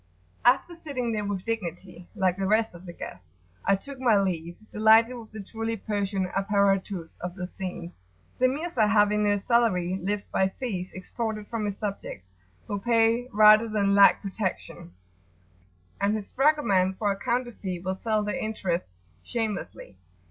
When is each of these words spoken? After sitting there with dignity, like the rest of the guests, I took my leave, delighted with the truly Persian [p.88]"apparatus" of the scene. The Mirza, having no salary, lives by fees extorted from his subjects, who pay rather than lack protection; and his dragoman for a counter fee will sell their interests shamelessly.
After 0.43 0.75
sitting 0.75 1.11
there 1.11 1.23
with 1.25 1.45
dignity, 1.45 2.07
like 2.15 2.35
the 2.35 2.47
rest 2.47 2.73
of 2.73 2.87
the 2.87 2.91
guests, 2.91 3.37
I 3.63 3.75
took 3.75 3.99
my 3.99 4.17
leave, 4.19 4.55
delighted 4.73 5.13
with 5.15 5.31
the 5.31 5.43
truly 5.43 5.77
Persian 5.77 6.23
[p.88]"apparatus" 6.25 7.17
of 7.21 7.35
the 7.35 7.45
scene. 7.47 7.93
The 8.39 8.47
Mirza, 8.47 8.87
having 8.87 9.21
no 9.23 9.37
salary, 9.37 9.99
lives 10.01 10.27
by 10.27 10.47
fees 10.49 10.91
extorted 10.95 11.47
from 11.49 11.67
his 11.67 11.77
subjects, 11.77 12.25
who 12.65 12.79
pay 12.79 13.27
rather 13.31 13.67
than 13.69 13.93
lack 13.93 14.23
protection; 14.23 14.91
and 16.01 16.15
his 16.15 16.31
dragoman 16.31 16.95
for 16.95 17.11
a 17.11 17.15
counter 17.19 17.51
fee 17.51 17.79
will 17.79 17.93
sell 17.99 18.23
their 18.23 18.33
interests 18.39 19.03
shamelessly. 19.21 19.97